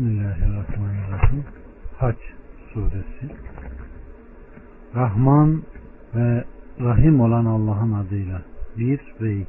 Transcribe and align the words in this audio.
Bismillahirrahmanirrahim. 0.00 1.44
Haç 1.98 2.16
suresi. 2.72 3.34
Rahman 4.94 5.62
ve 6.14 6.44
Rahim 6.80 7.20
olan 7.20 7.44
Allah'ın 7.44 7.92
adıyla. 7.92 8.42
1 8.78 9.00
ve 9.20 9.36
2. 9.36 9.46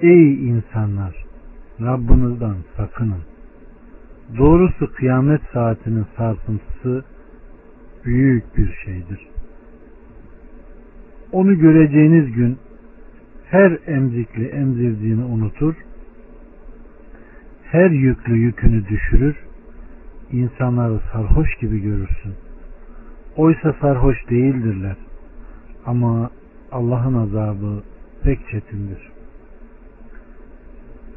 Ey 0.00 0.48
insanlar! 0.48 1.24
Rabbinizden 1.80 2.56
sakının. 2.76 3.22
Doğrusu 4.38 4.92
kıyamet 4.94 5.40
saatinin 5.52 6.06
sarsıntısı 6.16 7.04
büyük 8.04 8.56
bir 8.56 8.74
şeydir. 8.84 9.28
Onu 11.32 11.58
göreceğiniz 11.58 12.32
gün 12.32 12.58
her 13.44 13.78
emzikli 13.86 14.46
emzirdiğini 14.46 15.24
unutur, 15.24 15.74
her 17.70 17.90
yüklü 17.90 18.36
yükünü 18.36 18.88
düşürür, 18.88 19.36
insanları 20.32 21.00
sarhoş 21.12 21.54
gibi 21.60 21.82
görürsün. 21.82 22.34
Oysa 23.36 23.74
sarhoş 23.80 24.30
değildirler. 24.30 24.96
Ama 25.86 26.30
Allah'ın 26.72 27.14
azabı 27.14 27.82
pek 28.22 28.48
çetindir. 28.48 29.08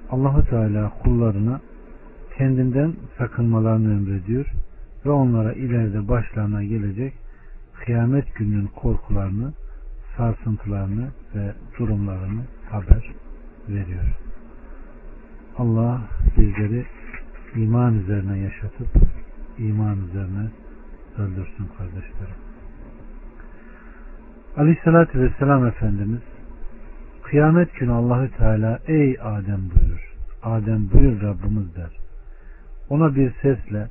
Allahu 0.09 0.45
Teala 0.45 0.91
kullarına 1.03 1.61
kendinden 2.37 2.93
sakınmalarını 3.17 3.93
emrediyor 3.93 4.45
ve 5.05 5.09
onlara 5.09 5.53
ileride 5.53 6.07
başlarına 6.07 6.63
gelecek 6.63 7.13
kıyamet 7.85 8.35
gününün 8.35 8.67
korkularını, 8.67 9.53
sarsıntılarını 10.17 11.07
ve 11.35 11.53
durumlarını 11.79 12.41
haber 12.69 13.11
veriyor. 13.69 14.30
Allah 15.61 16.01
bizleri 16.37 16.85
iman 17.55 17.99
üzerine 17.99 18.39
yaşatıp 18.39 18.87
iman 19.57 19.97
üzerine 20.07 20.49
öldürsün 21.17 21.67
kardeşlerim. 21.77 22.35
Aleyhissalatü 24.57 25.19
Vesselam 25.19 25.67
Efendimiz 25.67 26.21
kıyamet 27.23 27.75
günü 27.75 27.91
Allahü 27.91 28.31
Teala 28.37 28.79
ey 28.87 29.17
Adem 29.21 29.61
buyurur. 29.75 30.13
Adem 30.43 30.89
buyur 30.93 31.21
Rabbimiz 31.21 31.75
der. 31.75 31.97
Ona 32.89 33.15
bir 33.15 33.33
sesle 33.41 33.87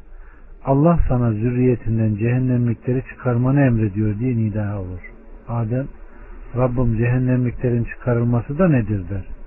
Allah 0.64 0.98
sana 1.08 1.32
zürriyetinden 1.32 2.16
cehennemlikleri 2.16 3.02
çıkarmanı 3.10 3.60
emrediyor 3.60 4.18
diye 4.18 4.36
nida 4.36 4.80
olur. 4.80 5.00
Adem 5.48 5.86
Rabbim 6.56 6.96
cehennemliklerin 6.96 7.84
çıkarılması 7.84 8.58
da 8.58 8.68
nedir 8.68 9.08
der. 9.10 9.39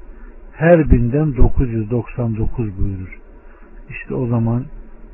Her 0.53 0.91
binden 0.91 1.37
999 1.37 2.77
buyurur. 2.77 3.19
İşte 3.89 4.15
o 4.15 4.27
zaman 4.27 4.65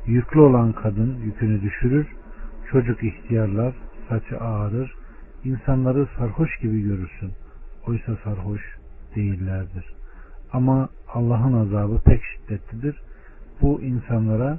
yüklü 0.06 0.40
olan 0.40 0.72
kadın 0.72 1.16
yükünü 1.24 1.62
düşürür, 1.62 2.06
çocuk 2.70 3.04
ihtiyarlar, 3.04 3.74
saçı 4.08 4.40
ağarır, 4.40 4.94
insanları 5.44 6.08
sarhoş 6.18 6.58
gibi 6.58 6.82
görürsün. 6.82 7.30
Oysa 7.86 8.16
sarhoş 8.24 8.60
değillerdir. 9.16 9.94
Ama 10.52 10.88
Allah'ın 11.14 11.52
azabı 11.52 12.00
pek 12.04 12.20
şiddetlidir. 12.24 13.02
Bu 13.62 13.80
insanlara 13.80 14.58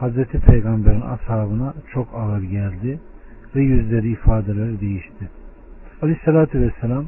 Hz. 0.00 0.40
Peygamber'in 0.46 1.00
ashabına 1.00 1.74
çok 1.92 2.08
ağır 2.14 2.42
geldi 2.42 3.00
ve 3.54 3.60
yüzleri 3.60 4.10
ifadeleri 4.10 4.80
değişti. 4.80 5.30
Aleyhissalatü 6.02 6.60
Vesselam 6.60 7.06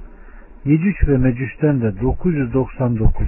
Yecüc 0.69 1.09
ve 1.09 1.17
Mecüc'ten 1.17 1.81
de 1.81 2.01
999 2.01 3.27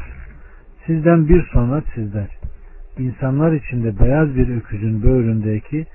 sizden 0.87 1.29
bir 1.29 1.43
sonra 1.53 1.83
sizler 1.95 2.29
insanlar 2.99 3.53
içinde 3.53 4.01
beyaz 4.01 4.37
bir 4.37 4.57
öküzün 4.57 5.03
böğründeki 5.03 5.87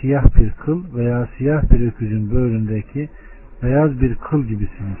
siyah 0.00 0.24
bir 0.36 0.50
kıl 0.50 0.96
veya 0.96 1.28
siyah 1.38 1.62
bir 1.70 1.86
öküzün 1.86 2.30
böğründeki 2.30 3.08
beyaz 3.62 4.00
bir 4.00 4.14
kıl 4.14 4.42
gibisiniz. 4.42 4.98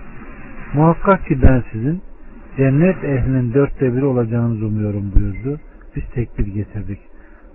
Muhakkak 0.74 1.26
ki 1.26 1.42
ben 1.42 1.62
sizin 1.72 2.02
cennet 2.56 3.04
ehlinin 3.04 3.54
dörtte 3.54 3.94
biri 3.96 4.04
olacağınızı 4.04 4.66
umuyorum 4.66 5.12
buyurdu. 5.14 5.60
Biz 5.96 6.04
tekbir 6.14 6.46
getirdik. 6.46 6.98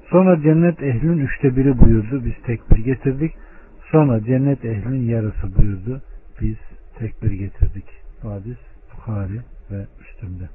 Sonra 0.09 0.42
cennet 0.42 0.84
ehlinin 0.84 1.18
üçte 1.18 1.56
biri 1.56 1.80
buyurdu. 1.80 2.25
Biz 2.25 2.34
tekbir 2.46 2.86
getirdik. 2.86 3.31
Sonra 3.92 4.24
cennet 4.24 4.66
ehlinin 4.66 5.09
yarısı 5.09 5.58
buyurdu. 5.58 6.02
Biz 6.42 6.58
tekbir 7.00 7.31
getirdik. 7.31 8.05
Hadis 8.22 8.58
Bukhari 8.94 9.42
ve 9.72 9.88
Müslüm'de. 10.00 10.50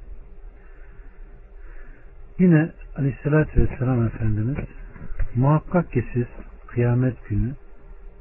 Yine 2.39 2.71
Aleyhisselatü 2.95 3.61
Vesselam 3.61 4.05
Efendimiz 4.05 4.57
muhakkak 5.35 5.91
ki 5.91 6.05
siz 6.13 6.25
kıyamet 6.67 7.29
günü 7.29 7.55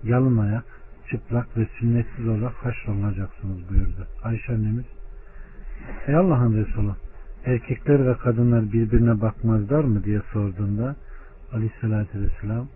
yalın 0.04 0.38
ayak, 0.38 0.64
çıplak 1.10 1.56
ve 1.56 1.66
sünnetsiz 1.78 2.28
olarak 2.28 2.54
haşrolunacaksınız 2.54 3.68
buyurdu. 3.70 4.06
Ayşe 4.22 4.52
annemiz 4.52 4.84
Ey 6.06 6.14
Allah'ın 6.14 6.56
Resulü 6.56 6.94
erkekler 7.44 8.06
ve 8.06 8.16
kadınlar 8.16 8.72
birbirine 8.72 9.20
bakmazlar 9.20 9.84
mı 9.84 10.04
diye 10.04 10.20
sorduğunda 10.32 10.96
Aleyhisselatü 11.52 12.20
Vesselam 12.20 12.68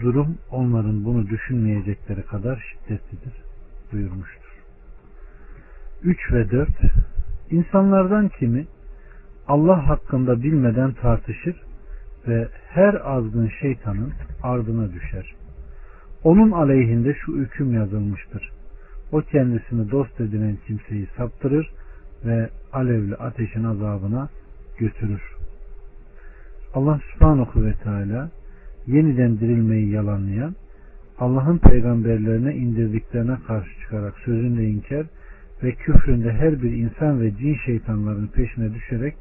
durum 0.00 0.38
onların 0.50 1.04
bunu 1.04 1.28
düşünmeyecekleri 1.28 2.22
kadar 2.22 2.64
şiddetlidir 2.72 3.32
buyurmuştur. 3.92 4.47
3 6.02 6.32
ve 6.32 6.50
4 6.50 6.68
İnsanlardan 7.50 8.28
kimi 8.28 8.66
Allah 9.48 9.88
hakkında 9.88 10.42
bilmeden 10.42 10.92
tartışır 10.92 11.56
ve 12.28 12.48
her 12.68 12.94
azgın 13.04 13.50
şeytanın 13.60 14.12
ardına 14.42 14.92
düşer. 14.92 15.34
Onun 16.24 16.50
aleyhinde 16.50 17.14
şu 17.14 17.36
hüküm 17.36 17.74
yazılmıştır. 17.74 18.50
O 19.12 19.20
kendisini 19.20 19.90
dost 19.90 20.20
edinen 20.20 20.58
kimseyi 20.66 21.08
saptırır 21.16 21.70
ve 22.24 22.48
alevli 22.72 23.14
ateşin 23.14 23.64
azabına 23.64 24.28
götürür. 24.78 25.22
Allah 26.74 27.00
subhanahu 27.12 27.64
ve 27.64 27.72
teala 27.72 28.30
yeniden 28.86 29.40
dirilmeyi 29.40 29.90
yalanlayan, 29.90 30.54
Allah'ın 31.18 31.58
peygamberlerine 31.58 32.54
indirdiklerine 32.54 33.36
karşı 33.46 33.80
çıkarak 33.80 34.14
sözünde 34.24 34.64
inkar 34.64 35.06
ve 35.62 35.72
küfründe 35.72 36.32
her 36.32 36.62
bir 36.62 36.72
insan 36.72 37.20
ve 37.20 37.36
cin 37.36 37.56
şeytanların 37.66 38.26
peşine 38.26 38.74
düşerek 38.74 39.16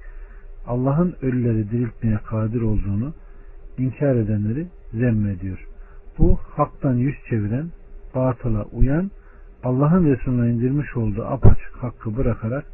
Allah'ın 0.67 1.15
ölüleri 1.21 1.71
diriltmeye 1.71 2.17
kadir 2.17 2.61
olduğunu 2.61 3.13
inkar 3.77 4.15
edenleri 4.15 4.67
zemmediyor. 4.93 5.67
Bu 6.17 6.39
haktan 6.55 6.93
yüz 6.93 7.15
çeviren, 7.29 7.67
batıla 8.15 8.63
uyan, 8.63 9.11
Allah'ın 9.63 10.05
Resulüne 10.05 10.51
indirmiş 10.53 10.97
olduğu 10.97 11.25
apaçık 11.25 11.75
hakkı 11.75 12.17
bırakarak 12.17 12.65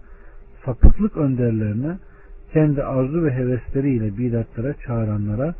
sapıklık 0.65 1.17
önderlerine 1.17 1.97
kendi 2.53 2.83
arzu 2.83 3.23
ve 3.23 3.33
hevesleriyle 3.33 4.17
bidatlara 4.17 4.73
çağıranlara 4.73 5.55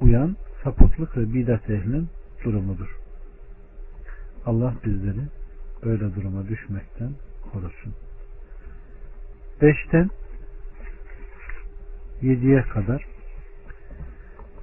uyan 0.00 0.36
sapıklık 0.64 1.16
ve 1.16 1.34
bidat 1.34 1.70
ehlinin 1.70 2.08
durumudur. 2.44 2.96
Allah 4.46 4.74
bizleri 4.84 5.20
öyle 5.82 6.14
duruma 6.14 6.48
düşmekten 6.48 7.10
korusun. 7.54 7.94
Beşten 9.62 10.10
yediye 12.22 12.62
kadar 12.62 13.06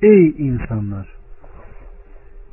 Ey 0.01 0.29
insanlar! 0.29 1.07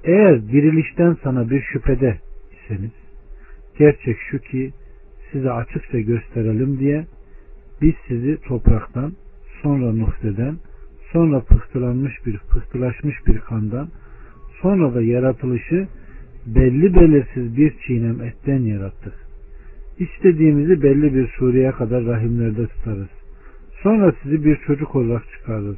Eğer 0.04 0.48
dirilişten 0.48 1.16
sana 1.22 1.50
bir 1.50 1.62
şüphede 1.62 2.18
iseniz 2.52 2.90
gerçek 3.78 4.16
şu 4.30 4.38
ki 4.38 4.72
size 5.32 5.50
açıkça 5.50 6.00
gösterelim 6.00 6.78
diye 6.78 7.06
biz 7.82 7.94
sizi 8.08 8.38
topraktan 8.40 9.12
sonra 9.62 9.92
nuhteden 9.92 10.56
sonra 11.12 11.40
pıhtılanmış 11.40 12.26
bir 12.26 12.38
pıhtılaşmış 12.38 13.26
bir 13.26 13.38
kandan 13.38 13.88
sonra 14.62 14.94
da 14.94 15.02
yaratılışı 15.02 15.88
belli 16.46 16.94
belirsiz 16.94 17.56
bir 17.56 17.78
çiğnem 17.86 18.22
etten 18.22 18.60
yarattık. 18.60 19.27
İstediğimizi 19.98 20.82
belli 20.82 21.14
bir 21.14 21.28
sureye 21.28 21.70
kadar 21.70 22.04
rahimlerde 22.04 22.66
tutarız. 22.66 23.08
Sonra 23.82 24.14
sizi 24.22 24.44
bir 24.44 24.56
çocuk 24.66 24.96
olarak 24.96 25.22
çıkarırız. 25.32 25.76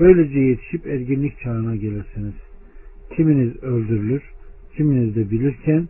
Böylece 0.00 0.38
yetişip 0.38 0.86
erginlik 0.86 1.40
çağına 1.40 1.76
gelirsiniz. 1.76 2.34
Kiminiz 3.16 3.62
öldürülür, 3.62 4.22
kiminiz 4.76 5.16
de 5.16 5.30
bilirken 5.30 5.88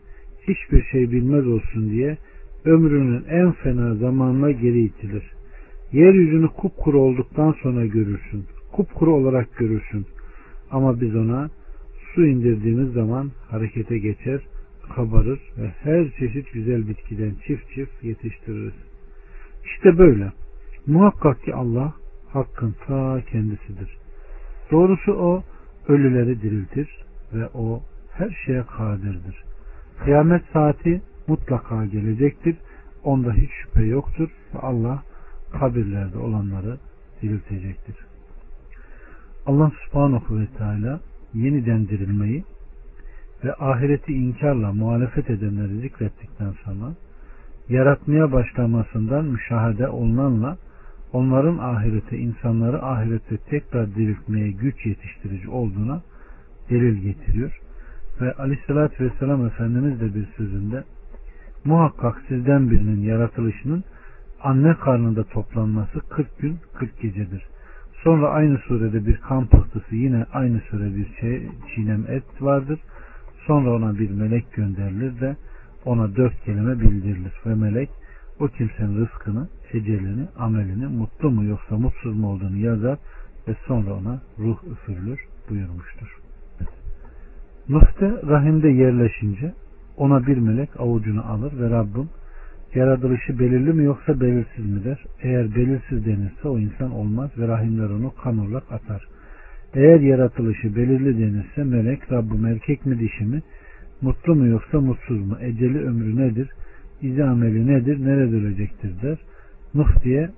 hiçbir 0.48 0.82
şey 0.82 1.10
bilmez 1.10 1.46
olsun 1.46 1.90
diye 1.90 2.18
ömrünün 2.64 3.24
en 3.28 3.52
fena 3.52 3.94
zamanına 3.94 4.50
geri 4.50 4.80
itilir. 4.80 5.22
Yeryüzünü 5.92 6.48
kupkuru 6.48 7.00
olduktan 7.00 7.54
sonra 7.62 7.86
görürsün. 7.86 8.44
Kupkuru 8.72 9.14
olarak 9.14 9.56
görürsün. 9.56 10.06
Ama 10.70 11.00
biz 11.00 11.16
ona 11.16 11.50
su 12.14 12.26
indirdiğimiz 12.26 12.92
zaman 12.92 13.30
harekete 13.50 13.98
geçer, 13.98 14.40
kabarır 14.94 15.40
ve 15.58 15.68
her 15.82 16.10
çeşit 16.10 16.52
güzel 16.52 16.88
bitkiden 16.88 17.34
çift 17.46 17.70
çift 17.74 18.04
yetiştiririz. 18.04 18.74
İşte 19.64 19.98
böyle. 19.98 20.32
Muhakkak 20.86 21.42
ki 21.42 21.54
Allah 21.54 21.94
hakkın 22.32 22.74
ta 22.86 23.20
kendisidir. 23.32 23.96
Doğrusu 24.70 25.12
o 25.12 25.42
ölüleri 25.88 26.42
diriltir 26.42 27.04
ve 27.34 27.48
o 27.54 27.82
her 28.12 28.42
şeye 28.46 28.62
kadirdir. 28.62 29.44
Kıyamet 30.04 30.42
saati 30.52 31.02
mutlaka 31.26 31.84
gelecektir. 31.84 32.56
Onda 33.04 33.32
hiç 33.32 33.50
şüphe 33.50 33.84
yoktur 33.84 34.28
ve 34.54 34.58
Allah 34.58 35.02
kabirlerde 35.52 36.18
olanları 36.18 36.78
diriltecektir. 37.22 37.96
Allah 39.46 39.72
subhanahu 39.84 40.40
ve 40.40 40.46
teala 40.46 41.00
yeniden 41.34 41.88
dirilmeyi 41.88 42.44
ve 43.44 43.54
ahireti 43.54 44.12
inkarla 44.12 44.72
muhalefet 44.72 45.30
edenleri 45.30 45.80
zikrettikten 45.80 46.52
sonra 46.64 46.94
yaratmaya 47.68 48.32
başlamasından 48.32 49.24
müşahede 49.24 49.88
olunanla 49.88 50.56
onların 51.12 51.58
ahirete, 51.58 52.18
insanları 52.18 52.82
ahirete 52.82 53.36
tekrar 53.36 53.94
diriltmeye 53.94 54.50
güç 54.50 54.86
yetiştirici 54.86 55.50
olduğuna 55.50 56.02
delil 56.70 56.96
getiriyor. 56.96 57.60
Ve 58.20 58.32
aleyhissalatü 58.32 59.04
vesselam 59.04 59.46
Efendimiz 59.46 60.00
de 60.00 60.14
bir 60.14 60.26
sözünde 60.36 60.84
muhakkak 61.64 62.22
sizden 62.28 62.70
birinin 62.70 63.00
yaratılışının 63.00 63.84
anne 64.42 64.74
karnında 64.74 65.24
toplanması 65.24 66.00
40 66.00 66.38
gün 66.38 66.58
40 66.74 67.00
gecedir. 67.00 67.42
Sonra 68.02 68.28
aynı 68.28 68.58
surede 68.58 69.06
bir 69.06 69.16
kan 69.16 69.46
pıhtısı 69.46 69.96
yine 69.96 70.26
aynı 70.32 70.60
süre 70.60 70.96
bir 70.96 71.14
şey, 71.20 71.48
çiğnem 71.74 72.04
et 72.08 72.24
vardır. 72.40 72.78
Sonra 73.46 73.74
ona 73.74 73.98
bir 73.98 74.10
melek 74.10 74.52
gönderilir 74.52 75.20
de 75.20 75.36
ona 75.84 76.16
dört 76.16 76.44
kelime 76.44 76.80
bildirilir 76.80 77.32
ve 77.46 77.54
melek 77.54 77.90
o 78.40 78.48
kimsenin 78.48 78.96
rızkını, 78.96 79.48
ecelini, 79.72 80.28
amelini 80.38 80.86
mutlu 80.86 81.30
mu 81.30 81.44
yoksa 81.44 81.76
mutsuz 81.76 82.16
mu 82.16 82.30
olduğunu 82.30 82.56
yazar 82.56 82.98
ve 83.48 83.54
sonra 83.66 83.94
ona 83.94 84.20
ruh 84.38 84.58
üfürülür 84.72 85.20
buyurmuştur. 85.50 86.18
Nuh'te 87.68 88.12
rahimde 88.26 88.68
yerleşince 88.68 89.54
ona 89.96 90.26
bir 90.26 90.38
melek 90.38 90.80
avucunu 90.80 91.26
alır 91.26 91.52
ve 91.58 91.70
Rabbim 91.70 92.08
yaratılışı 92.74 93.38
belirli 93.38 93.72
mi 93.72 93.84
yoksa 93.84 94.20
belirsiz 94.20 94.66
mi 94.66 94.84
der. 94.84 95.04
Eğer 95.22 95.54
belirsiz 95.54 96.06
denirse 96.06 96.48
o 96.48 96.58
insan 96.58 96.92
olmaz 96.92 97.30
ve 97.38 97.48
rahimler 97.48 97.90
onu 97.90 98.14
kan 98.22 98.38
olarak 98.38 98.72
atar. 98.72 99.06
Eğer 99.74 100.00
yaratılışı 100.00 100.76
belirli 100.76 101.18
denirse 101.18 101.64
melek 101.64 102.12
Rabbim 102.12 102.46
erkek 102.46 102.86
mi 102.86 102.98
dişi 102.98 103.24
mi 103.24 103.42
mutlu 104.00 104.34
mu 104.34 104.46
yoksa 104.46 104.80
mutsuz 104.80 105.26
mu 105.26 105.36
eceli 105.40 105.86
ömrü 105.86 106.16
nedir 106.16 106.48
izi 107.02 107.24
ameli 107.24 107.66
nedir 107.66 108.06
nerede 108.06 108.36
ölecektir 108.36 109.02
der. 109.02 109.18
Nuh 109.74 110.04
diye 110.04 110.30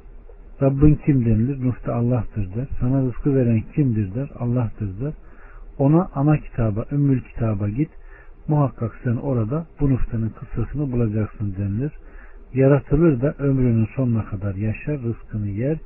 Rabbin 0.63 0.95
kim 0.95 1.25
denilir? 1.25 1.65
Nuh 1.65 1.87
da 1.87 1.95
Allah'tır 1.95 2.55
der. 2.55 2.67
Sana 2.81 3.03
rızkı 3.03 3.35
veren 3.35 3.63
kimdir 3.75 4.15
der? 4.15 4.29
Allah'tır 4.39 5.01
der. 5.01 5.13
Ona 5.79 6.09
ana 6.15 6.37
kitaba, 6.37 6.85
ümmül 6.93 7.21
kitaba 7.21 7.69
git. 7.69 7.91
Muhakkak 8.49 9.01
sen 9.05 9.17
orada 9.17 9.67
bu 9.81 9.91
Nuh'tanın 9.91 10.29
kıssasını 10.29 10.93
bulacaksın 10.93 11.55
denilir. 11.59 11.93
Yaratılır 12.55 13.21
da 13.21 13.35
ömrünün 13.39 13.89
sonuna 13.97 14.25
kadar 14.25 14.55
yaşar, 14.55 15.03
rızkını 15.03 15.49
yer, 15.49 15.79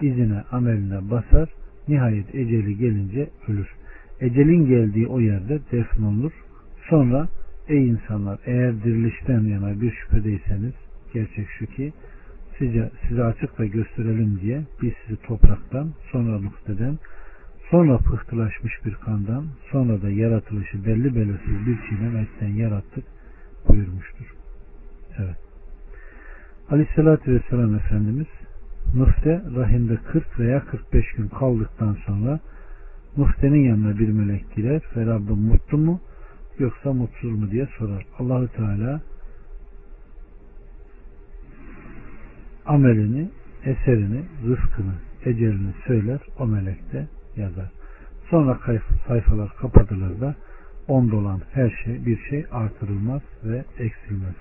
izine, 0.00 0.42
ameline 0.52 1.10
basar, 1.10 1.48
nihayet 1.88 2.34
eceli 2.34 2.78
gelince 2.78 3.30
ölür. 3.48 3.68
Ecelin 4.20 4.66
geldiği 4.66 5.06
o 5.06 5.20
yerde 5.20 5.60
defnolur. 5.72 6.32
Sonra 6.90 7.28
ey 7.68 7.88
insanlar 7.88 8.38
eğer 8.46 8.84
dirilişten 8.84 9.40
yana 9.40 9.80
bir 9.80 9.90
şüphedeyseniz 9.90 10.74
gerçek 11.14 11.48
şu 11.58 11.66
ki 11.66 11.92
size, 12.58 12.90
size 13.08 13.24
açıkla 13.24 13.64
gösterelim 13.64 14.38
diye 14.40 14.62
biz 14.82 14.92
sizi 15.06 15.22
topraktan 15.22 15.90
sonra 16.12 16.38
muhteden 16.38 16.98
sonra 17.70 17.98
pıhtılaşmış 17.98 18.84
bir 18.84 18.94
kandan 18.94 19.46
sonra 19.70 20.02
da 20.02 20.10
yaratılışı 20.10 20.84
belli 20.84 21.14
belirsiz 21.14 21.66
bir 21.66 21.78
çiğnem 21.88 22.16
etten 22.16 22.48
yarattık 22.48 23.04
buyurmuştur. 23.68 24.34
Evet. 25.18 25.36
Aleyhissalatü 26.70 27.34
Vesselam 27.34 27.74
Efendimiz 27.74 28.26
Nuh'te 28.94 29.42
rahimde 29.56 29.96
40 29.96 30.38
veya 30.38 30.64
45 30.64 31.12
gün 31.12 31.28
kaldıktan 31.28 31.96
sonra 32.06 32.40
Nuh'tenin 33.16 33.68
yanına 33.68 33.98
bir 33.98 34.08
melek 34.08 34.54
girer 34.56 34.82
ve 34.96 35.06
Rabbim 35.06 35.38
mutlu 35.38 35.78
mu 35.78 36.00
yoksa 36.58 36.92
mutsuz 36.92 37.38
mu 37.38 37.50
diye 37.50 37.68
sorar. 37.78 38.06
Allahü 38.18 38.48
Teala 38.48 39.00
amelini, 42.66 43.30
eserini, 43.64 44.22
rızkını, 44.46 44.94
ecelini 45.24 45.74
söyler. 45.86 46.20
O 46.38 46.46
melek 46.46 46.92
de 46.92 47.08
yazar. 47.36 47.70
Sonra 48.30 48.58
sayfalar 49.08 49.56
kapatılır 49.56 50.20
da 50.20 50.34
onda 50.88 51.16
olan 51.16 51.40
her 51.52 51.82
şey 51.84 52.06
bir 52.06 52.18
şey 52.30 52.46
artırılmaz 52.52 53.22
ve 53.44 53.64
eksilmez. 53.78 54.36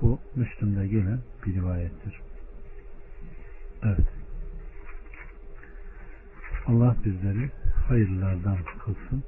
Bu 0.00 0.18
Müslüm'de 0.36 0.86
gelen 0.86 1.18
bir 1.46 1.54
rivayettir. 1.54 2.31
Evet. 3.84 4.06
Allah 6.66 6.96
bizleri 7.04 7.50
hayırlardan 7.88 8.56
kılsın. 8.84 9.24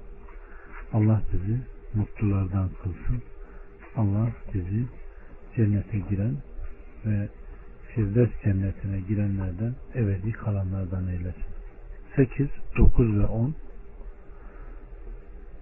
Allah 0.93 1.23
bizi 1.33 1.61
mutlulardan 1.95 2.69
kılsın. 2.83 3.23
Allah 3.97 4.29
bizi 4.55 4.85
cennete 5.57 5.99
giren 5.99 6.37
ve 7.07 7.29
Firdevs 7.95 8.31
cennetine 8.45 9.01
girenlerden 9.09 9.75
ebedi 9.95 10.33
kalanlardan 10.33 11.09
eylesin. 11.09 11.55
8, 12.17 12.49
9 12.79 13.19
ve 13.19 13.27
10 13.27 13.55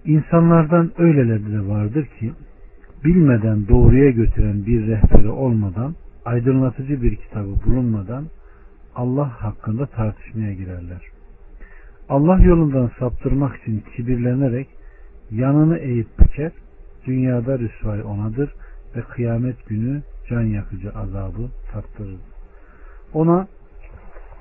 İnsanlardan 0.05 0.91
öyleleri 0.97 1.51
de 1.53 1.67
vardır 1.67 2.05
ki 2.19 2.33
bilmeden 3.05 3.67
doğruya 3.67 4.09
götüren 4.09 4.65
bir 4.65 4.87
rehberi 4.87 5.29
olmadan 5.29 5.95
aydınlatıcı 6.25 7.01
bir 7.01 7.15
kitabı 7.15 7.55
bulunmadan 7.65 8.27
Allah 8.95 9.43
hakkında 9.43 9.85
tartışmaya 9.85 10.53
girerler. 10.53 11.01
Allah 12.09 12.39
yolundan 12.39 12.91
saptırmak 12.99 13.61
için 13.61 13.83
kibirlenerek 13.95 14.67
yanını 15.31 15.77
eğip 15.77 16.19
büker, 16.19 16.51
dünyada 17.05 17.59
rüsvay 17.59 18.03
onadır 18.03 18.53
ve 18.95 19.01
kıyamet 19.01 19.67
günü 19.67 20.01
can 20.29 20.41
yakıcı 20.41 20.91
azabı 20.91 21.49
tattırır. 21.71 22.19
Ona 23.13 23.47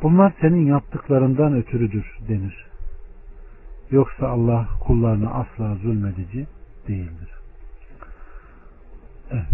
bunlar 0.03 0.33
senin 0.41 0.67
yaptıklarından 0.67 1.55
ötürüdür 1.55 2.19
denir. 2.29 2.67
Yoksa 3.91 4.29
Allah 4.29 4.69
kullarına 4.81 5.31
asla 5.31 5.75
zulmedici 5.75 6.47
değildir. 6.89 7.29
Evet. 9.31 9.47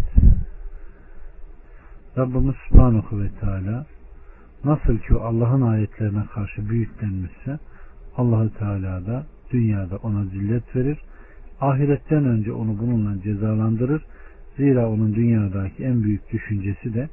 Rabbimiz 2.18 2.54
Subhanahu 2.68 3.20
ve 3.20 3.28
Teala 3.40 3.86
nasıl 4.64 4.98
ki 4.98 5.14
Allah'ın 5.14 5.62
ayetlerine 5.62 6.24
karşı 6.34 6.68
büyüklenmişse 6.68 7.58
Allahü 8.16 8.50
Teala 8.50 9.06
da 9.06 9.26
dünyada 9.52 9.96
ona 9.96 10.24
zillet 10.24 10.76
verir. 10.76 10.98
Ahiretten 11.60 12.24
önce 12.24 12.52
onu 12.52 12.78
bununla 12.78 13.22
cezalandırır. 13.22 14.02
Zira 14.56 14.88
onun 14.90 15.14
dünyadaki 15.14 15.84
en 15.84 16.02
büyük 16.02 16.32
düşüncesi 16.32 16.94
de 16.94 17.08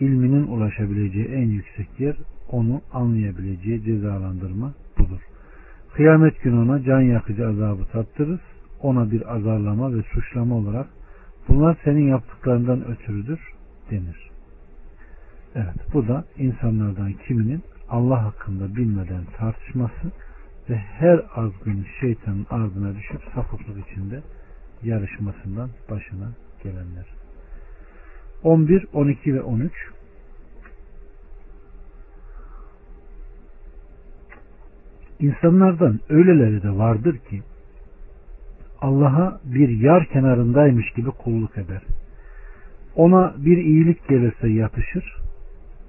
ilminin 0.00 0.46
ulaşabileceği 0.46 1.26
en 1.26 1.48
yüksek 1.48 2.00
yer 2.00 2.16
onu 2.50 2.80
anlayabileceği 2.92 3.84
cezalandırma 3.84 4.74
budur. 4.98 5.20
Kıyamet 5.94 6.42
günü 6.42 6.58
ona 6.58 6.82
can 6.82 7.00
yakıcı 7.00 7.48
azabı 7.48 7.84
tattırırız. 7.84 8.40
Ona 8.80 9.10
bir 9.10 9.34
azarlama 9.34 9.94
ve 9.94 10.02
suçlama 10.02 10.54
olarak 10.54 10.86
bunlar 11.48 11.76
senin 11.84 12.08
yaptıklarından 12.08 12.90
ötürüdür 12.90 13.40
denir. 13.90 14.31
Evet 15.54 15.94
bu 15.94 16.08
da 16.08 16.24
insanlardan 16.38 17.12
kiminin 17.12 17.62
Allah 17.88 18.24
hakkında 18.24 18.76
bilmeden 18.76 19.24
tartışması 19.38 20.12
ve 20.70 20.76
her 20.76 21.20
azgın 21.34 21.86
şeytanın 22.00 22.46
ardına 22.50 22.94
düşüp 22.94 23.20
sapıklık 23.34 23.88
içinde 23.88 24.22
yarışmasından 24.82 25.70
başına 25.90 26.28
gelenler. 26.62 27.06
11, 28.42 28.86
12 28.92 29.34
ve 29.34 29.42
13 29.42 29.72
İnsanlardan 35.20 36.00
öyleleri 36.08 36.62
de 36.62 36.70
vardır 36.70 37.18
ki 37.18 37.42
Allah'a 38.80 39.40
bir 39.44 39.68
yar 39.68 40.06
kenarındaymış 40.06 40.90
gibi 40.96 41.10
kulluk 41.10 41.58
eder. 41.58 41.82
Ona 42.96 43.34
bir 43.36 43.56
iyilik 43.56 44.08
gelirse 44.08 44.48
yatışır, 44.48 45.16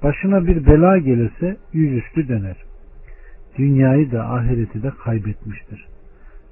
başına 0.04 0.48
bir 0.48 0.66
bela 0.66 0.98
gelirse 0.98 1.58
yüzüstü 1.74 2.28
döner. 2.28 2.58
Dünyayı 3.58 4.12
da 4.12 4.30
ahireti 4.30 4.84
de 4.84 4.92
kaybetmiştir. 5.04 5.88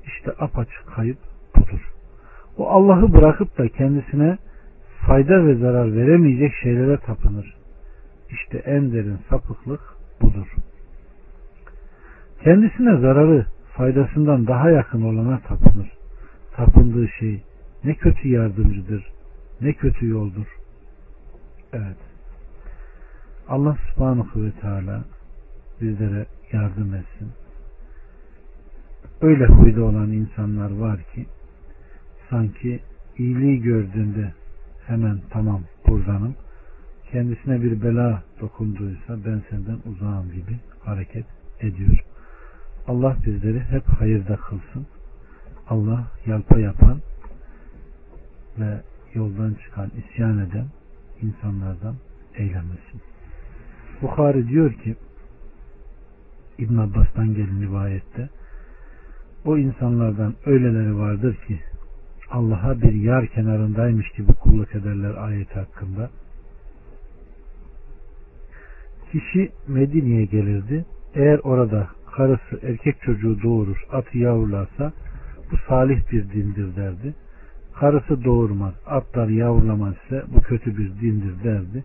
İşte 0.05 0.31
apaçık 0.39 0.87
kayıp 0.95 1.17
budur. 1.55 1.91
O 2.57 2.69
Allah'ı 2.69 3.13
bırakıp 3.13 3.57
da 3.57 3.67
kendisine 3.67 4.37
fayda 5.07 5.45
ve 5.45 5.55
zarar 5.55 5.95
veremeyecek 5.95 6.53
şeylere 6.63 6.97
tapınır. 6.97 7.55
İşte 8.29 8.57
en 8.57 8.93
derin 8.93 9.17
sapıklık 9.29 9.81
budur. 10.21 10.47
Kendisine 12.43 12.97
zararı 12.97 13.45
faydasından 13.73 14.47
daha 14.47 14.69
yakın 14.69 15.01
olana 15.01 15.39
tapınır. 15.39 15.91
Tapındığı 16.55 17.07
şey 17.19 17.43
ne 17.83 17.93
kötü 17.93 18.27
yardımcıdır, 18.27 19.11
ne 19.61 19.73
kötü 19.73 20.07
yoldur. 20.07 20.47
Evet. 21.73 22.10
Allah 23.51 23.77
subhanahu 23.89 24.43
ve 24.43 24.51
teala 24.51 25.03
bizlere 25.81 26.25
yardım 26.51 26.93
etsin. 26.93 27.31
Öyle 29.21 29.45
huyda 29.45 29.83
olan 29.83 30.11
insanlar 30.11 30.71
var 30.71 30.99
ki 31.15 31.25
sanki 32.29 32.79
iyiliği 33.17 33.61
gördüğünde 33.61 34.33
hemen 34.87 35.19
tamam 35.29 35.61
buradanım 35.87 36.35
kendisine 37.11 37.61
bir 37.61 37.81
bela 37.81 38.23
dokunduysa 38.41 39.25
ben 39.25 39.41
senden 39.49 39.79
uzağım 39.91 40.31
gibi 40.31 40.59
hareket 40.83 41.25
ediyor. 41.59 42.05
Allah 42.87 43.17
bizleri 43.25 43.59
hep 43.59 43.87
hayırda 43.87 44.35
kılsın. 44.35 44.87
Allah 45.69 46.07
yalpa 46.25 46.59
yapan 46.59 47.01
ve 48.59 48.81
yoldan 49.13 49.53
çıkan, 49.53 49.91
isyan 49.97 50.39
eden 50.39 50.65
insanlardan 51.21 51.95
eylemesin. 52.35 53.10
Bukhari 54.01 54.47
diyor 54.47 54.73
ki 54.73 54.95
İbn 56.57 56.77
Abbas'tan 56.77 57.33
gelen 57.33 57.61
rivayette 57.61 58.29
o 59.45 59.57
insanlardan 59.57 60.33
öyleleri 60.45 60.97
vardır 60.97 61.35
ki 61.47 61.59
Allah'a 62.31 62.81
bir 62.81 62.93
yar 62.93 63.27
kenarındaymış 63.27 64.09
gibi 64.09 64.33
kulluk 64.33 64.75
ederler 64.75 65.15
ayet 65.15 65.55
hakkında. 65.55 66.09
Kişi 69.11 69.51
Medine'ye 69.67 70.25
gelirdi. 70.25 70.85
Eğer 71.15 71.39
orada 71.43 71.87
karısı 72.11 72.59
erkek 72.61 73.01
çocuğu 73.01 73.41
doğurur, 73.43 73.85
atı 73.91 74.17
yavrularsa 74.17 74.93
bu 75.51 75.57
salih 75.69 76.11
bir 76.11 76.29
dindir 76.29 76.75
derdi. 76.75 77.13
Karısı 77.73 78.23
doğurmaz, 78.23 78.73
atlar 78.85 79.27
yavrulamaz 79.27 79.93
ise 80.05 80.23
bu 80.27 80.41
kötü 80.41 80.77
bir 80.77 81.01
dindir 81.01 81.43
derdi. 81.43 81.83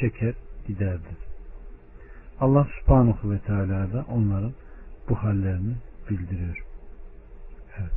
Çeker 0.00 0.34
giderdi. 0.66 1.27
Allah 2.40 2.66
subhanahu 2.80 3.30
ve 3.30 3.38
teala 3.38 3.92
da 3.92 4.04
onların 4.08 4.52
bu 5.08 5.14
hallerini 5.14 5.74
bildiriyor. 6.10 6.58
Evet. 7.78 7.92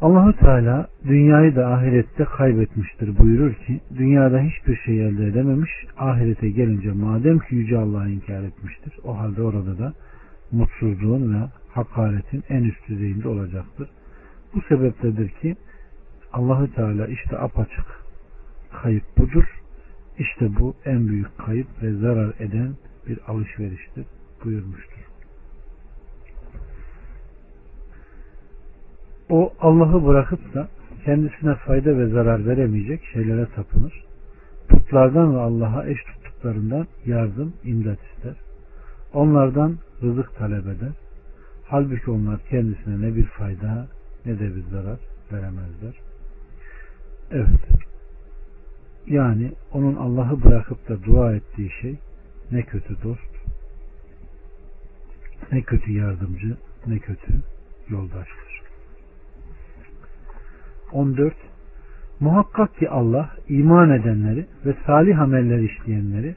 Allahu 0.00 0.32
Teala 0.36 0.88
dünyayı 1.04 1.56
da 1.56 1.66
ahirette 1.66 2.24
kaybetmiştir 2.24 3.18
buyurur 3.18 3.54
ki 3.54 3.80
dünyada 3.96 4.40
hiçbir 4.40 4.76
şey 4.76 5.06
elde 5.06 5.26
edememiş 5.26 5.70
ahirete 5.98 6.50
gelince 6.50 6.92
madem 6.92 7.38
ki 7.38 7.54
Yüce 7.54 7.78
Allah'ı 7.78 8.10
inkar 8.10 8.42
etmiştir 8.42 8.92
o 9.04 9.18
halde 9.18 9.42
orada 9.42 9.78
da 9.78 9.92
mutsuzluğun 10.52 11.34
ve 11.34 11.46
hakaretin 11.68 12.44
en 12.48 12.64
üst 12.64 12.88
düzeyinde 12.88 13.28
olacaktır. 13.28 13.88
Bu 14.54 14.60
sebepledir 14.68 15.28
ki 15.28 15.56
Allahu 16.32 16.74
Teala 16.74 17.06
işte 17.06 17.38
apaçık 17.38 17.86
kayıp 18.82 19.04
budur. 19.18 19.63
İşte 20.18 20.48
bu 20.60 20.74
en 20.84 21.08
büyük 21.08 21.38
kayıp 21.38 21.66
ve 21.82 21.92
zarar 21.92 22.34
eden 22.40 22.74
bir 23.08 23.18
alışveriştir 23.28 24.06
buyurmuştur. 24.44 25.04
O 29.30 29.52
Allah'ı 29.60 30.06
bırakıp 30.06 30.54
da 30.54 30.68
kendisine 31.04 31.54
fayda 31.54 31.98
ve 31.98 32.06
zarar 32.06 32.46
veremeyecek 32.46 33.04
şeylere 33.12 33.46
tapınır. 33.46 34.04
Putlardan 34.68 35.34
ve 35.34 35.38
Allah'a 35.38 35.86
eş 35.86 35.98
tuttuklarından 36.04 36.86
yardım, 37.06 37.52
imdat 37.64 37.98
ister. 38.04 38.34
Onlardan 39.14 39.78
rızık 40.02 40.36
talep 40.36 40.66
eder. 40.66 40.92
Halbuki 41.64 42.10
onlar 42.10 42.40
kendisine 42.50 43.08
ne 43.08 43.14
bir 43.14 43.26
fayda 43.26 43.88
ne 44.26 44.38
de 44.38 44.56
bir 44.56 44.62
zarar 44.62 44.98
veremezler. 45.32 45.94
Evet. 47.30 47.83
Yani 49.06 49.52
onun 49.72 49.94
Allah'ı 49.96 50.44
bırakıp 50.44 50.88
da 50.88 51.04
dua 51.04 51.34
ettiği 51.34 51.70
şey 51.80 51.98
ne 52.52 52.62
kötü 52.62 53.02
dost, 53.02 53.34
ne 55.52 55.62
kötü 55.62 55.92
yardımcı, 55.92 56.56
ne 56.86 56.98
kötü 56.98 57.42
yoldaştır. 57.88 58.62
14. 60.92 61.34
Muhakkak 62.20 62.76
ki 62.78 62.90
Allah 62.90 63.30
iman 63.48 63.90
edenleri 63.90 64.46
ve 64.66 64.74
salih 64.86 65.20
ameller 65.20 65.58
işleyenleri 65.58 66.36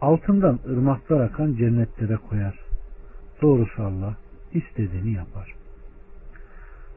altından 0.00 0.58
ırmaklar 0.68 1.20
akan 1.20 1.54
cennetlere 1.54 2.16
koyar. 2.16 2.58
Doğrusu 3.42 3.82
Allah 3.82 4.16
istediğini 4.52 5.12
yapar. 5.12 5.54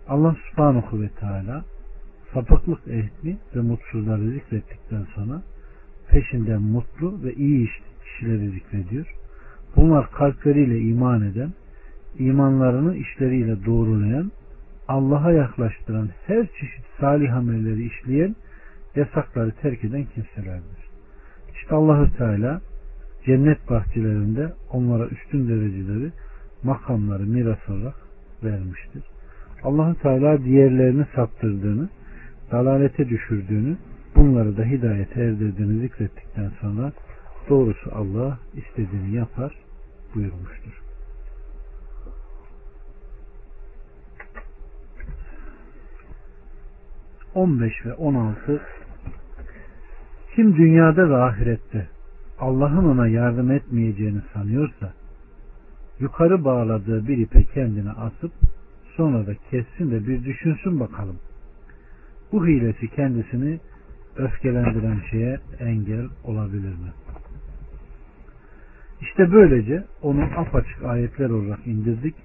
Allah 0.07 0.35
subhanahu 0.49 1.01
ve 1.01 1.09
teala 1.09 1.63
sapıklık 2.33 2.87
ehli 2.87 3.37
ve 3.55 3.61
mutsuzları 3.61 4.31
zikrettikten 4.31 5.05
sonra 5.15 5.41
peşinden 6.07 6.61
mutlu 6.61 7.23
ve 7.23 7.33
iyi 7.33 7.69
kişileri 8.03 8.49
zikrediyor. 8.49 9.15
Bunlar 9.75 10.11
kalpleriyle 10.11 10.79
iman 10.79 11.21
eden, 11.21 11.53
imanlarını 12.19 12.95
işleriyle 12.95 13.65
doğrulayan, 13.65 14.31
Allah'a 14.87 15.31
yaklaştıran 15.31 16.09
her 16.27 16.47
çeşit 16.47 16.85
salih 16.99 17.35
amelleri 17.35 17.85
işleyen, 17.85 18.35
yasakları 18.95 19.51
terk 19.51 19.83
eden 19.83 20.05
kimselerdir. 20.05 20.81
İşte 21.53 21.75
Allahü 21.75 22.17
Teala 22.17 22.61
cennet 23.25 23.69
bahçelerinde 23.69 24.53
onlara 24.71 25.07
üstün 25.07 25.49
dereceleri, 25.49 26.11
makamları 26.63 27.23
miras 27.23 27.69
olarak 27.69 27.95
vermiştir. 28.43 29.03
Allahü 29.63 29.95
Teala 29.95 30.43
diğerlerini 30.43 31.05
saptırdığını, 31.15 31.89
dalalete 32.51 33.09
düşürdüğünü, 33.09 33.77
bunları 34.15 34.57
da 34.57 34.63
hidayete 34.63 35.21
erdirdiğini 35.21 35.81
zikrettikten 35.81 36.51
sonra 36.61 36.91
doğrusu 37.49 37.91
Allah 37.95 38.39
istediğini 38.53 39.15
yapar 39.15 39.55
buyurmuştur. 40.15 40.81
On 47.35 47.61
beş 47.61 47.85
ve 47.85 47.93
on 47.93 48.15
altı 48.15 48.61
Kim 50.35 50.57
dünyada 50.57 51.09
ve 51.09 51.15
ahirette 51.15 51.87
Allah'ın 52.39 52.85
ona 52.85 53.07
yardım 53.07 53.51
etmeyeceğini 53.51 54.21
sanıyorsa 54.33 54.93
yukarı 55.99 56.45
bağladığı 56.45 57.07
bir 57.07 57.17
ipe 57.17 57.43
kendine 57.43 57.91
asıp 57.91 58.31
sonra 58.97 59.27
da 59.27 59.35
kessin 59.51 59.91
de 59.91 60.07
bir 60.07 60.25
düşünsün 60.25 60.79
bakalım 60.79 61.19
bu 62.31 62.47
hilesi 62.47 62.87
kendisini 62.87 63.59
öfkelendiren 64.17 64.99
şeye 65.11 65.39
engel 65.59 66.05
olabilir 66.23 66.69
mi? 66.69 66.91
İşte 69.01 69.31
böylece 69.31 69.83
onu 70.01 70.23
apaçık 70.37 70.83
ayetler 70.83 71.29
olarak 71.29 71.67
indirdik. 71.67 72.15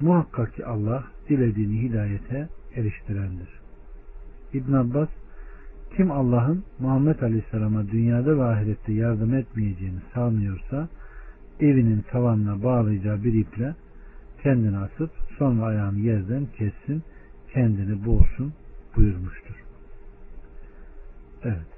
Muhakkak 0.00 0.54
ki 0.54 0.66
Allah 0.66 1.04
dilediğini 1.28 1.82
hidayete 1.82 2.48
eriştirendir. 2.76 3.48
İbn 4.52 4.72
Abbas 4.72 5.08
kim 5.96 6.10
Allah'ın 6.10 6.64
Muhammed 6.78 7.20
Aleyhisselam'a 7.20 7.88
dünyada 7.88 8.38
ve 8.38 8.44
ahirette 8.44 8.92
yardım 8.92 9.34
etmeyeceğini 9.34 9.98
sanmıyorsa 10.14 10.88
evinin 11.60 12.04
tavanına 12.10 12.62
bağlayacağı 12.62 13.24
bir 13.24 13.34
iple 13.34 13.74
kendini 14.42 14.78
asıp 14.78 15.10
sonra 15.38 15.62
ayağını 15.62 15.98
yerden 15.98 16.46
kessin 16.58 17.02
kendini 17.52 18.06
boğsun 18.06 18.52
buyurmuştur. 18.96 19.64
Evet. 21.44 21.72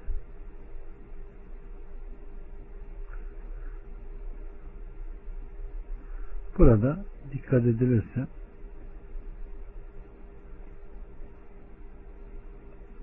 Burada 6.57 7.05
dikkat 7.31 7.61
edilirse 7.61 8.27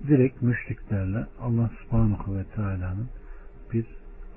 direkt 0.07 0.41
müşriklerle 0.41 1.25
Allah 1.41 1.69
subhanahu 1.83 2.37
ve 2.37 2.43
teala'nın 2.43 3.09
bir 3.73 3.85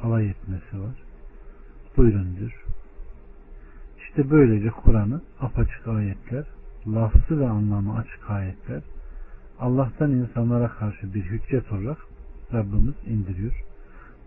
alay 0.03 0.31
etmesi 0.31 0.81
var. 0.81 1.03
Buyurundur. 1.97 2.65
İşte 3.99 4.31
böylece 4.31 4.71
Kur'an'ı 4.71 5.21
apaçık 5.41 5.89
ayetler, 5.89 6.45
lafzı 6.87 7.41
ve 7.41 7.49
anlamı 7.49 7.99
açık 7.99 8.31
ayetler 8.31 8.83
Allah'tan 9.61 10.11
insanlara 10.11 10.69
karşı 10.69 11.15
bir 11.15 11.23
hüccet 11.23 11.73
olarak 11.73 11.99
Rabbimiz 12.53 12.95
indiriyor. 13.07 13.65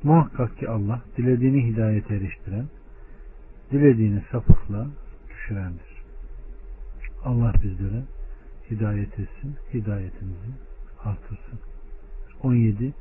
Muhakkak 0.04 0.58
ki 0.58 0.70
Allah 0.70 1.02
dilediğini 1.18 1.68
hidayete 1.68 2.16
eriştiren, 2.16 2.66
dilediğini 3.72 4.24
sapıkla 4.32 4.88
düşürendir. 5.30 6.04
Allah 7.24 7.54
bizlere 7.64 8.04
hidayet 8.72 9.20
etsin, 9.20 9.56
hidayetimizi 9.74 10.52
artırsın. 11.04 11.60
17. 12.44 12.94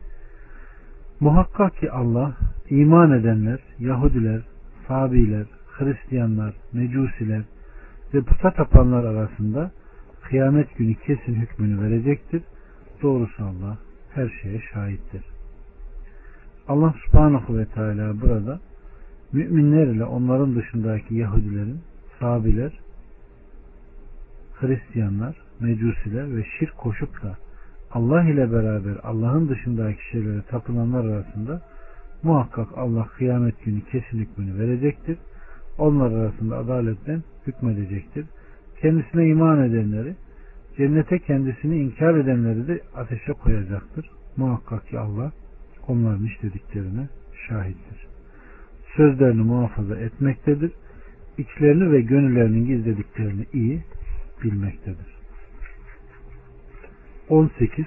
Muhakkak 1.20 1.76
ki 1.76 1.90
Allah 1.90 2.36
iman 2.70 3.12
edenler, 3.12 3.60
Yahudiler, 3.78 4.42
Sabiler, 4.88 5.46
Hristiyanlar, 5.78 6.54
Mecusiler 6.72 7.42
ve 8.14 8.22
puta 8.22 8.50
tapanlar 8.50 9.04
arasında 9.04 9.70
kıyamet 10.28 10.76
günü 10.76 10.94
kesin 10.94 11.34
hükmünü 11.34 11.82
verecektir. 11.82 12.42
Doğrusu 13.02 13.44
Allah 13.44 13.78
her 14.14 14.28
şeye 14.42 14.60
şahittir. 14.72 15.22
Allah 16.68 16.94
subhanahu 17.06 17.58
ve 17.58 17.66
teala 17.66 18.20
burada 18.20 18.60
müminler 19.32 19.86
ile 19.86 20.04
onların 20.04 20.54
dışındaki 20.54 21.14
Yahudilerin, 21.14 21.80
Sabiler, 22.20 22.72
Hristiyanlar, 24.54 25.36
Mecusiler 25.60 26.36
ve 26.36 26.44
şirk 26.58 26.76
koşup 26.76 27.22
da 27.22 27.36
Allah 27.92 28.24
ile 28.24 28.52
beraber 28.52 28.96
Allah'ın 29.02 29.48
dışındaki 29.48 30.10
şeylere 30.12 30.42
tapılanlar 30.42 31.04
arasında 31.04 31.62
muhakkak 32.22 32.68
Allah 32.76 33.06
kıyamet 33.16 33.64
günü 33.64 33.80
kesin 33.80 34.18
hükmünü 34.18 34.58
verecektir. 34.58 35.18
Onlar 35.78 36.12
arasında 36.12 36.58
adaletten 36.58 37.22
hükmedecektir. 37.46 38.26
Kendisine 38.80 39.26
iman 39.26 39.64
edenleri, 39.64 40.14
cennete 40.76 41.18
kendisini 41.18 41.78
inkar 41.78 42.14
edenleri 42.14 42.68
de 42.68 42.80
ateşe 42.94 43.32
koyacaktır. 43.32 44.10
Muhakkak 44.36 44.88
ki 44.88 44.98
Allah 44.98 45.32
onların 45.88 46.24
işlediklerine 46.24 47.08
şahittir. 47.48 48.06
Sözlerini 48.96 49.42
muhafaza 49.42 49.96
etmektedir. 49.96 50.72
İçlerini 51.38 51.92
ve 51.92 52.00
gönüllerinin 52.00 52.66
gizlediklerini 52.66 53.46
iyi 53.52 53.82
bilmektedir. 54.42 55.18
18 57.28 57.86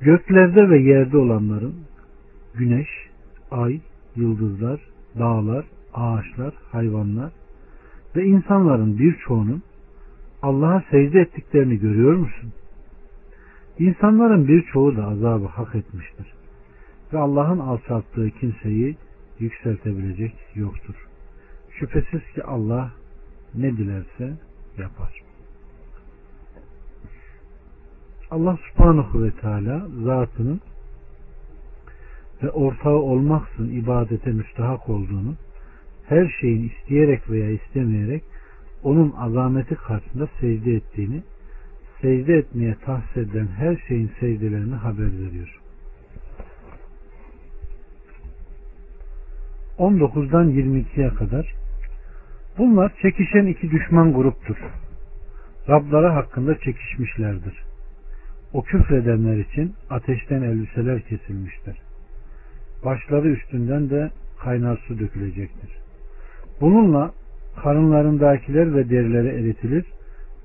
Göklerde 0.00 0.70
ve 0.70 0.78
yerde 0.78 1.18
olanların 1.18 1.74
güneş, 2.54 2.88
ay, 3.50 3.80
yıldızlar, 4.16 4.80
dağlar, 5.18 5.64
ağaçlar, 5.94 6.54
hayvanlar 6.72 7.32
ve 8.16 8.24
insanların 8.24 8.98
birçoğunun 8.98 9.62
Allah'a 10.42 10.84
secde 10.90 11.20
ettiklerini 11.20 11.78
görüyor 11.78 12.14
musun? 12.14 12.52
İnsanların 13.78 14.48
birçoğu 14.48 14.96
da 14.96 15.04
azabı 15.06 15.46
hak 15.46 15.74
etmiştir. 15.74 16.26
Ve 17.12 17.18
Allah'ın 17.18 17.58
alçalttığı 17.58 18.30
kimseyi 18.30 18.96
yükseltebilecek 19.38 20.34
yoktur. 20.54 20.94
Şüphesiz 21.70 22.20
ki 22.34 22.44
Allah 22.44 22.92
ne 23.54 23.76
dilerse 23.76 24.36
yapar. 24.78 25.22
Allah 28.30 28.58
subhanahu 28.70 29.22
ve 29.22 29.30
teala 29.30 29.86
zatının 30.04 30.60
ve 32.42 32.50
ortağı 32.50 32.96
olmaksın 32.96 33.70
ibadete 33.70 34.30
müstahak 34.30 34.88
olduğunu 34.88 35.34
her 36.08 36.36
şeyin 36.40 36.68
isteyerek 36.68 37.30
veya 37.30 37.50
istemeyerek 37.50 38.22
onun 38.82 39.12
azameti 39.16 39.74
karşısında 39.74 40.28
secde 40.40 40.74
ettiğini 40.74 41.22
secde 42.00 42.34
etmeye 42.34 42.76
tahsis 42.84 43.28
her 43.58 43.76
şeyin 43.88 44.10
secdelerini 44.20 44.74
haber 44.74 45.12
veriyor. 45.12 45.60
19'dan 49.78 50.50
22'ye 50.50 51.08
kadar 51.08 51.54
bunlar 52.58 52.92
çekişen 53.02 53.46
iki 53.46 53.70
düşman 53.70 54.14
gruptur. 54.14 54.56
Rabları 55.68 56.08
hakkında 56.08 56.58
çekişmişlerdir. 56.58 57.64
O 58.52 58.62
küfredenler 58.62 59.36
için 59.36 59.74
ateşten 59.90 60.42
elbiseler 60.42 61.00
kesilmiştir. 61.00 61.76
Başları 62.84 63.28
üstünden 63.28 63.90
de 63.90 64.10
kaynar 64.38 64.76
su 64.76 64.98
dökülecektir. 64.98 65.83
Bununla 66.60 67.12
karınlarındakiler 67.62 68.74
ve 68.74 68.90
derileri 68.90 69.28
eritilir. 69.28 69.84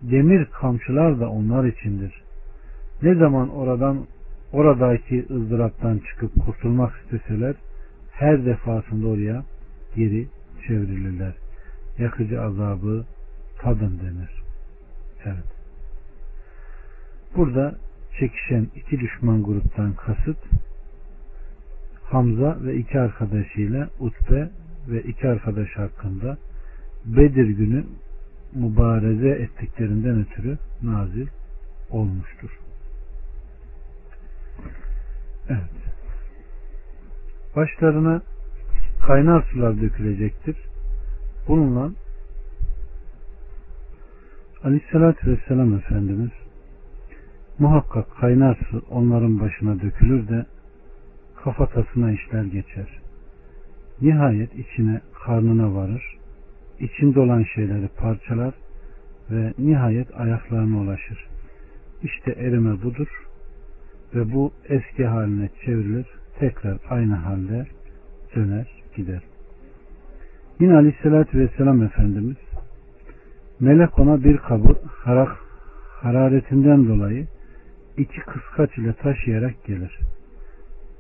Demir 0.02 0.46
kamçılar 0.46 1.20
da 1.20 1.30
onlar 1.30 1.66
içindir. 1.66 2.22
Ne 3.02 3.16
zaman 3.16 3.50
oradan 3.50 4.06
oradaki 4.54 5.26
ızdıraptan 5.30 5.98
çıkıp 5.98 6.46
kurtulmak 6.46 6.94
isteseler 7.04 7.56
her 8.12 8.46
defasında 8.46 9.08
oraya 9.08 9.44
geri 9.96 10.28
çevrilirler. 10.68 11.34
Yakıcı 11.98 12.42
azabı 12.42 13.06
tadın 13.62 14.00
denir. 14.00 14.44
Evet. 15.26 15.60
Burada 17.36 17.76
çekişen 18.20 18.68
iki 18.76 19.00
düşman 19.00 19.44
gruptan 19.44 19.94
kasıt 19.94 20.38
Hamza 22.04 22.58
ve 22.64 22.76
iki 22.76 23.00
arkadaşıyla 23.00 23.90
Utbe 24.00 24.50
ve 24.90 25.02
iki 25.02 25.28
arkadaş 25.28 25.70
hakkında 25.76 26.38
Bedir 27.06 27.50
günü 27.50 27.84
mübareze 28.54 29.30
ettiklerinden 29.30 30.22
ötürü 30.22 30.58
nazil 30.84 31.28
olmuştur. 31.90 32.60
Evet. 35.50 35.62
Başlarına 37.56 38.22
kaynar 39.08 39.42
sular 39.42 39.82
dökülecektir. 39.82 40.58
Bununla 41.48 41.92
Aleyhisselatü 44.64 45.32
Vesselam 45.32 45.76
Efendimiz 45.76 46.32
muhakkak 47.60 48.18
kaynar 48.20 48.58
su 48.70 48.86
onların 48.90 49.40
başına 49.40 49.82
dökülür 49.82 50.28
de 50.28 50.46
kafatasına 51.44 52.12
işler 52.12 52.44
geçer. 52.44 53.00
Nihayet 54.02 54.56
içine 54.56 55.02
karnına 55.26 55.76
varır, 55.76 56.18
içinde 56.80 57.20
olan 57.20 57.44
şeyleri 57.56 57.88
parçalar 57.88 58.54
ve 59.32 59.54
nihayet 59.58 60.20
ayaklarına 60.20 60.78
ulaşır. 60.78 61.28
İşte 62.04 62.32
erime 62.32 62.84
budur 62.84 63.08
ve 64.16 64.34
bu 64.34 64.52
eski 64.70 65.06
haline 65.06 65.50
çevrilir, 65.66 66.06
tekrar 66.40 66.78
aynı 66.90 67.16
halde 67.16 67.68
döner 68.36 68.68
gider. 68.96 69.22
Yine 70.60 70.76
Aleyhisselatü 70.76 71.40
Vesselam 71.40 71.84
Efendimiz 71.84 72.38
melek 73.60 74.00
ona 74.00 74.24
bir 74.24 74.38
kabı 74.38 74.76
harak, 74.88 75.38
hararetinden 76.02 76.88
dolayı 76.88 77.28
iki 77.98 78.20
kıskaç 78.20 78.78
ile 78.78 78.94
taşıyarak 78.94 79.66
gelir. 79.66 80.00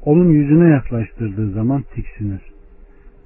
Onun 0.06 0.30
yüzüne 0.30 0.70
yaklaştırdığı 0.70 1.52
zaman 1.52 1.82
tiksinir. 1.82 2.42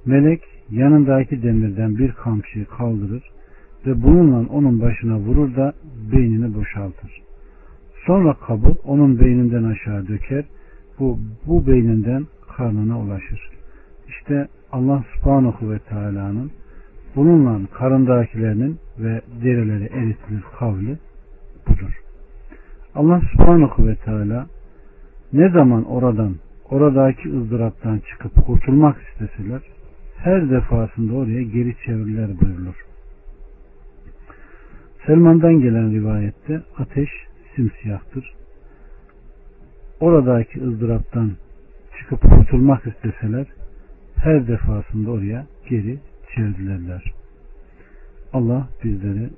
Melek 0.06 0.42
yanındaki 0.70 1.42
demirden 1.42 1.98
bir 1.98 2.12
kamçıyı 2.12 2.64
kaldırır 2.64 3.22
ve 3.86 4.02
bununla 4.02 4.48
onun 4.48 4.80
başına 4.80 5.18
vurur 5.18 5.56
da 5.56 5.72
beynini 6.12 6.54
boşaltır. 6.54 7.22
Sonra 8.06 8.34
kabı 8.34 8.74
onun 8.84 9.20
beyninden 9.20 9.64
aşağı 9.64 10.08
döker. 10.08 10.44
Bu, 10.98 11.18
bu 11.46 11.66
beyninden 11.66 12.26
karnına 12.56 13.00
ulaşır. 13.00 13.50
İşte 14.08 14.48
Allah 14.72 15.04
subhanahu 15.14 15.70
ve 15.70 15.78
teala'nın 15.78 16.50
bununla 17.16 17.60
karındakilerinin 17.72 18.78
ve 18.98 19.20
derileri 19.44 19.84
eritilir 19.84 20.42
kavli 20.58 20.98
budur. 21.68 22.00
Allah 22.94 23.20
subhanahu 23.32 23.86
ve 23.86 23.94
teala 23.96 24.46
ne 25.32 25.48
zaman 25.48 25.84
oradan 25.84 26.34
oradaki 26.70 27.28
ızdıraptan 27.28 28.00
çıkıp 28.10 28.46
kurtulmak 28.46 28.96
isteseler 29.02 29.60
her 30.24 30.50
defasında 30.50 31.14
oraya 31.14 31.42
geri 31.42 31.74
çeviriler 31.84 32.40
buyurulur. 32.40 32.74
Selman'dan 35.06 35.60
gelen 35.60 35.92
rivayette 35.92 36.62
ateş 36.78 37.08
simsiyahtır. 37.56 38.34
Oradaki 40.00 40.62
ızdıraptan 40.62 41.32
çıkıp 41.98 42.20
kurtulmak 42.20 42.86
isteseler 42.86 43.46
her 44.16 44.48
defasında 44.48 45.10
oraya 45.10 45.46
geri 45.68 45.98
çevirdilerler. 46.34 47.12
Allah 48.32 48.68
bizleri 48.84 49.30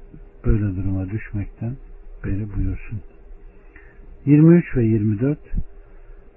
böyle 0.44 0.76
duruma 0.76 1.10
düşmekten 1.10 1.76
beri 2.24 2.54
buyursun. 2.56 3.00
23 4.26 4.76
ve 4.76 4.84
24 4.84 5.38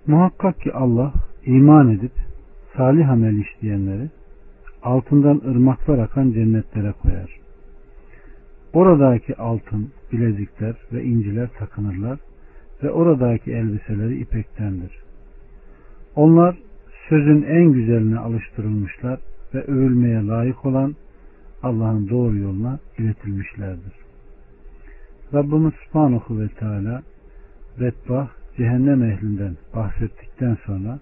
Muhakkak 0.08 0.62
ki 0.62 0.74
Allah 0.74 1.14
iman 1.46 1.90
edip 1.90 2.12
salih 2.78 3.10
amel 3.10 3.38
işleyenleri 3.38 4.10
altından 4.84 5.42
ırmaklar 5.46 5.98
akan 5.98 6.32
cennetlere 6.32 6.92
koyar. 6.92 7.40
Oradaki 8.74 9.36
altın, 9.36 9.92
bilezikler 10.12 10.76
ve 10.94 11.04
inciler 11.04 11.50
takınırlar 11.60 12.20
ve 12.84 12.92
oradaki 12.92 13.52
elbiseleri 13.52 14.22
ipektendir. 14.22 14.92
Onlar 16.16 16.56
sözün 17.10 17.44
en 17.44 17.74
güzeline 17.74 18.20
alıştırılmışlar 18.20 19.20
ve 19.54 19.64
övülmeye 19.64 20.28
layık 20.28 20.66
olan 20.66 20.96
Allah'ın 21.64 22.10
doğru 22.10 22.38
yoluna 22.38 22.80
iletilmişlerdir. 22.98 23.94
Rabbimiz 25.34 25.74
Subhanahu 25.74 26.40
ve 26.40 26.48
Teala 26.48 27.02
Bedbah 27.80 28.30
cehennem 28.58 29.04
ehlinden 29.04 29.58
bahsettikten 29.76 30.58
sonra 30.66 31.00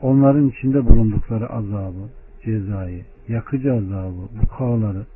onların 0.00 0.48
içinde 0.48 0.86
bulundukları 0.86 1.48
azabı, 1.48 2.08
cezayı, 2.44 3.04
yakıcı 3.28 3.72
azabı, 3.72 4.28
bukaları 4.42 5.06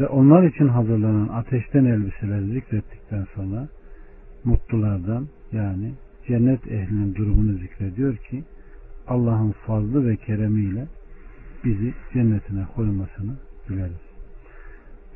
ve 0.00 0.06
onlar 0.06 0.42
için 0.42 0.68
hazırlanan 0.68 1.28
ateşten 1.28 1.84
elbiseleri 1.84 2.46
zikrettikten 2.46 3.26
sonra 3.34 3.68
mutlulardan 4.44 5.28
yani 5.52 5.92
cennet 6.28 6.66
ehlinin 6.66 7.14
durumunu 7.14 7.52
zikrediyor 7.52 8.16
ki 8.16 8.44
Allah'ın 9.08 9.52
fazlı 9.66 10.06
ve 10.06 10.16
keremiyle 10.16 10.86
bizi 11.64 11.94
cennetine 12.12 12.66
koymasını 12.74 13.36
dileriz. 13.68 14.04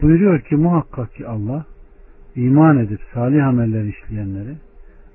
Buyuruyor 0.02 0.40
ki 0.40 0.56
muhakkak 0.56 1.14
ki 1.14 1.26
Allah 1.26 1.66
iman 2.36 2.78
edip 2.78 3.00
salih 3.14 3.46
ameller 3.46 3.84
işleyenleri 3.84 4.56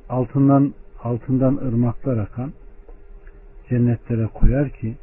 altından 0.09 0.73
altından 1.03 1.55
ırmaklar 1.55 2.17
akan 2.17 2.53
cennetlere 3.69 4.27
koyar 4.27 4.69
ki 4.69 4.95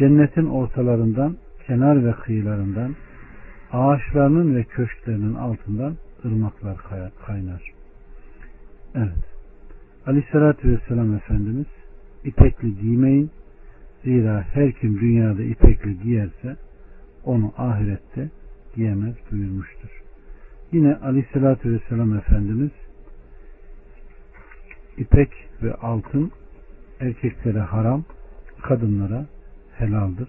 cennetin 0.00 0.46
ortalarından 0.46 1.36
kenar 1.66 2.04
ve 2.04 2.12
kıyılarından 2.12 2.94
ağaçlarının 3.72 4.56
ve 4.56 4.64
köşklerinin 4.64 5.34
altından 5.34 5.96
ırmaklar 6.24 6.76
kaynar. 7.26 7.62
Evet. 8.94 9.24
Aleyhissalatü 10.06 10.68
Vesselam 10.72 11.14
Efendimiz 11.14 11.66
ipekli 12.24 12.80
giymeyin 12.80 13.30
zira 14.04 14.42
her 14.52 14.72
kim 14.72 15.00
dünyada 15.00 15.42
ipekli 15.42 16.02
giyerse 16.02 16.56
onu 17.24 17.52
ahirette 17.56 18.30
giyemez 18.74 19.14
buyurmuştur. 19.30 20.02
Yine 20.72 20.96
Aleyhissalatü 20.96 21.72
Vesselam 21.72 22.16
Efendimiz 22.16 22.70
ipek 24.96 25.30
ve 25.62 25.74
altın 25.74 26.30
erkeklere 27.00 27.60
haram, 27.60 28.04
kadınlara 28.62 29.26
helaldir. 29.80 30.28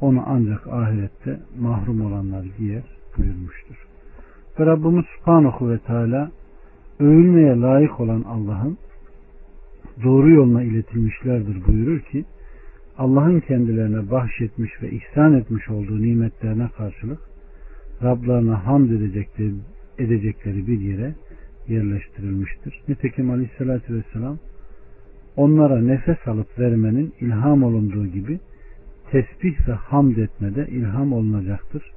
Onu 0.00 0.22
ancak 0.26 0.66
ahirette 0.66 1.40
mahrum 1.58 2.06
olanlar 2.06 2.44
giyer 2.58 2.82
buyurmuştur. 3.18 3.86
Ve 4.58 4.66
Rabbimiz 4.66 5.04
Subhanahu 5.18 5.70
ve 5.70 5.78
Teala 5.78 6.30
övülmeye 7.00 7.60
layık 7.60 8.00
olan 8.00 8.22
Allah'ın 8.22 8.78
doğru 10.04 10.30
yoluna 10.30 10.62
iletilmişlerdir 10.62 11.66
buyurur 11.66 12.00
ki 12.00 12.24
Allah'ın 12.98 13.40
kendilerine 13.40 14.10
bahşetmiş 14.10 14.82
ve 14.82 14.90
ihsan 14.90 15.34
etmiş 15.34 15.68
olduğu 15.68 16.02
nimetlerine 16.02 16.68
karşılık 16.76 17.20
Rablarına 18.02 18.66
hamd 18.66 18.90
edecekleri, 18.90 19.52
edecekleri 19.98 20.66
bir 20.66 20.80
yere 20.80 21.14
yerleştirilmiştir. 21.68 22.82
Nitekim 22.88 23.30
Aleyhisselatü 23.30 23.94
Vesselam 23.94 24.38
onlara 25.36 25.80
nefes 25.80 26.28
alıp 26.28 26.58
vermenin 26.58 27.12
ilham 27.20 27.62
olunduğu 27.62 28.06
gibi 28.06 28.40
tesbih 29.12 29.68
ve 29.68 29.72
hamd 29.72 30.16
etmede 30.16 30.66
ilham 30.66 31.12
olunacaktır 31.12 31.92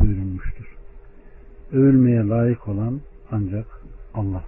buyurulmuştur. 0.00 0.76
Övülmeye 1.72 2.28
layık 2.28 2.68
olan 2.68 3.00
ancak 3.30 3.66
Allah 4.14 4.44